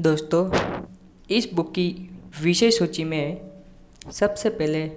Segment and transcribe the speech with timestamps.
[0.00, 0.50] दोस्तों,
[1.30, 3.50] इस बुक की विषय सूची में
[4.12, 4.88] सबसे पहले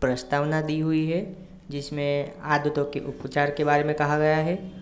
[0.00, 1.36] प्रस्तावना दी हुई है,
[1.70, 4.72] जिसमें आदतों के उपचार के बारे में कहा गया है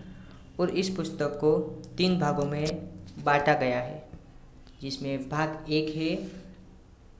[0.59, 2.89] और इस पुस्तक को तीन भागों में
[3.23, 4.07] बांटा गया है,
[4.81, 6.27] जिसमें भाग एक है,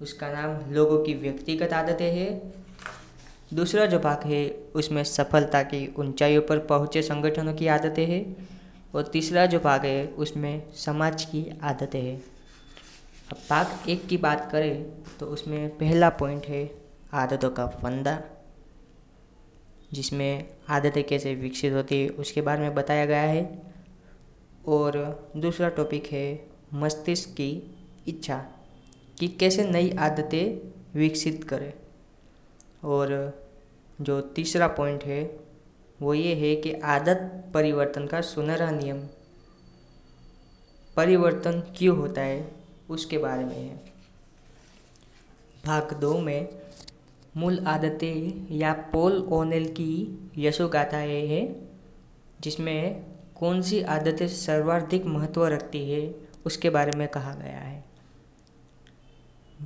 [0.01, 2.53] उसका नाम लोगों की व्यक्तिगत आदतें है।
[3.53, 8.49] दूसरा जो भाग है, उसमें सफलता की ऊंचाइयों पर पहुँचे संगठनों की आदतें हैं।
[8.95, 12.32] और तीसरा जो भाग है, उसमें समाज की आदतें हैं।
[13.29, 14.83] अब भाग एक की बात करें
[15.19, 16.63] तो उसमें पहला पॉइंट है
[17.13, 18.19] आदतों का फंदा,
[19.93, 23.43] जिसमें आदतें कैसे विकसित होती है उसके बारे में बताया गया है।
[24.67, 24.97] और
[25.37, 26.27] दूसरा टॉपिक है
[26.73, 27.51] मस्तिष्क की
[28.07, 28.37] इच्छा,
[29.19, 31.73] कि कैसे नई आदतें विकसित करें।
[32.83, 33.11] और
[34.01, 35.23] जो तीसरा पॉइंट है,
[35.99, 38.99] वो ये है कि आदत परिवर्तन का सुनहरा नियम,
[40.97, 42.62] परिवर्तन क्यों होता है?
[42.89, 43.75] उसके बारे में है।
[45.65, 46.49] भाग दो में
[47.37, 51.55] मूल आदतें या पोल ओनेल की यशोगाथा है,
[52.41, 53.05] जिसमें
[53.39, 57.85] कौन सी आदतें सर्वाधिक महत्व रखती है, उसके बारे में कहा गया है।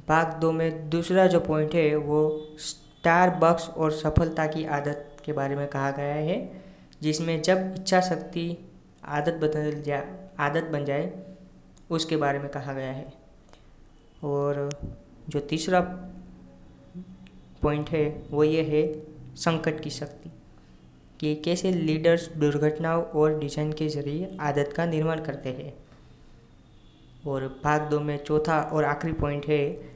[0.07, 5.33] भाग दो में दूसरा जो पॉइंट है, वो स्टार बक्स और सफलता की आदत के
[5.33, 6.61] बारे में कहा गया है,
[7.01, 8.57] जिसमें जब इच्छा शक्ति
[9.03, 10.03] आदत बदल जा,
[10.39, 11.23] आदत बन जाए
[11.91, 13.13] उसके बारे में कहा गया है।
[14.23, 14.69] और
[15.29, 15.79] जो तीसरा
[17.61, 19.03] पॉइंट है, वो ये है
[19.35, 20.29] संकट की शक्ति।
[21.19, 25.73] कि कैसे लीडर्स दुर्घटनाओं और डिज़ाइन के ज़रिए आदत का निर्माण करते हैं।
[27.27, 29.89] और भाग दो में चौथा और आखिरी पॉइंट है,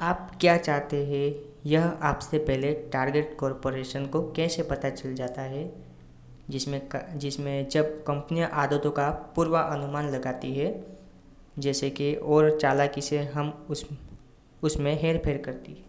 [0.00, 1.54] आप क्या चाहते हैं?
[1.66, 5.72] यह आपसे पहले टारगेट कॉरपोरेशन को कैसे पता चल जाता है?
[6.50, 10.97] जिसमें जिसमें जब कंपनियाँ आदतों का पूर्वानुमान लगाती है
[11.58, 13.88] जैसे कि और चालाकी से हम उस,
[14.62, 15.84] उसमें हेर फेर करती है।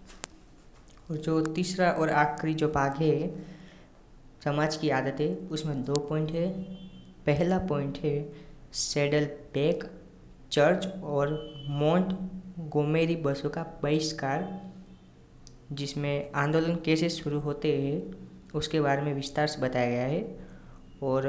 [1.11, 3.35] और जो तीसरा और आखिरी जो भाग है,
[4.43, 6.63] समाज की आदतें, उसमें दो पॉइंट है।
[7.25, 8.33] पहला पॉइंट है
[8.73, 9.89] सेडल बैग
[10.51, 12.31] चर्च और मोन्ट
[12.69, 14.71] गोमेरी बसों का बहिष्कार,
[15.71, 20.39] जिसमें आंदोलन कैसे शुरू होते हैं, उसके बारे में विस्तार से बताया गया है।
[21.03, 21.23] और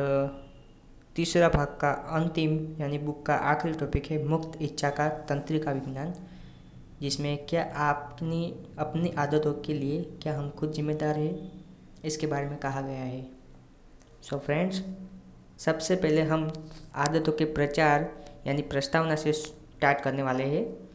[1.16, 6.14] तीसरा भाग का अंतिम, यानी बुक का आखिरी टॉपिक है मुक्त इच्छा का तंत्रिका विज्ञान,
[7.00, 11.64] जिसमें क्या आपनी अपनी आदतों के लिए क्या हम खुद जिम्मेदार हैं?
[12.04, 13.22] इसके बारे में कहा गया है।
[14.22, 14.82] सो so फ्रेंड्स
[15.58, 16.52] सबसे पहले हम
[16.94, 18.10] आदतों के प्रचार,
[18.46, 20.89] यानी प्रस्तावना से स्टार्ट करने वाले हैं।